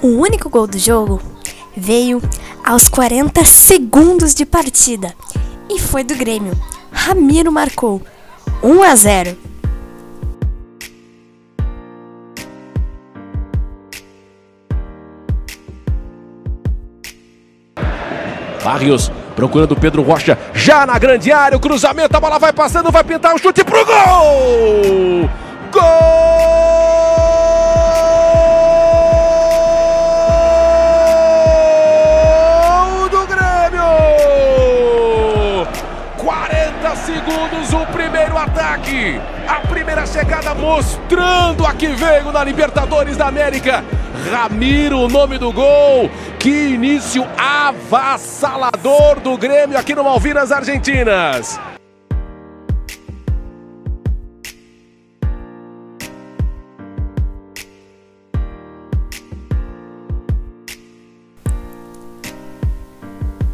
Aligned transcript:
O 0.00 0.06
único 0.06 0.48
gol 0.48 0.68
do 0.68 0.78
jogo 0.78 1.20
veio 1.76 2.22
aos 2.64 2.88
40 2.88 3.44
segundos 3.44 4.32
de 4.32 4.46
partida 4.46 5.12
e 5.68 5.80
foi 5.80 6.04
do 6.04 6.14
Grêmio. 6.14 6.52
Ramiro 6.92 7.50
marcou 7.50 8.00
1 8.62 8.82
a 8.84 8.94
0. 8.94 9.36
Barrios 18.62 19.10
procurando 19.34 19.74
Pedro 19.74 20.02
Rocha, 20.02 20.38
já 20.54 20.86
na 20.86 20.98
grande 20.98 21.32
área, 21.32 21.56
o 21.56 21.60
cruzamento, 21.60 22.16
a 22.16 22.20
bola 22.20 22.38
vai 22.38 22.52
passando, 22.52 22.92
vai 22.92 23.02
pintar 23.02 23.34
o 23.34 23.38
chute 23.38 23.64
pro 23.64 23.84
gol! 23.84 25.30
Gol 25.72 26.27
segundos, 37.08 37.72
o 37.72 37.86
primeiro 37.86 38.36
ataque, 38.36 39.18
a 39.48 39.66
primeira 39.66 40.04
chegada 40.04 40.54
mostrando 40.54 41.64
a 41.64 41.72
que 41.72 41.86
veio 41.88 42.30
na 42.30 42.44
Libertadores 42.44 43.16
da 43.16 43.28
América. 43.28 43.82
Ramiro, 44.30 44.98
o 44.98 45.08
nome 45.08 45.38
do 45.38 45.50
gol. 45.50 46.10
Que 46.38 46.50
início 46.50 47.26
avassalador 47.38 49.20
do 49.20 49.38
Grêmio 49.38 49.78
aqui 49.78 49.94
no 49.94 50.04
Malvinas 50.04 50.52
Argentinas. 50.52 51.58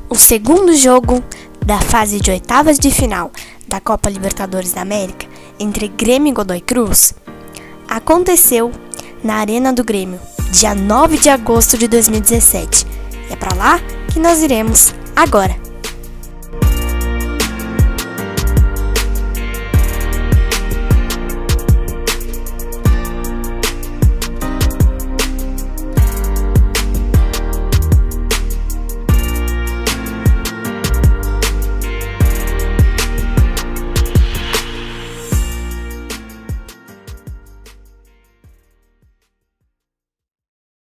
O 0.08 0.16
segundo 0.16 0.74
jogo 0.76 1.22
da 1.64 1.80
fase 1.80 2.20
de 2.20 2.30
oitavas 2.30 2.78
de 2.78 2.90
final 2.90 3.30
da 3.66 3.80
Copa 3.80 4.10
Libertadores 4.10 4.72
da 4.72 4.82
América 4.82 5.26
entre 5.58 5.88
Grêmio 5.88 6.30
e 6.30 6.34
Godoy 6.34 6.60
Cruz 6.60 7.14
aconteceu 7.88 8.70
na 9.22 9.36
Arena 9.36 9.72
do 9.72 9.82
Grêmio, 9.82 10.20
dia 10.50 10.74
9 10.74 11.18
de 11.18 11.30
agosto 11.30 11.78
de 11.78 11.88
2017. 11.88 12.86
É 13.30 13.36
para 13.36 13.54
lá 13.54 13.80
que 14.12 14.18
nós 14.18 14.42
iremos 14.42 14.94
agora. 15.16 15.63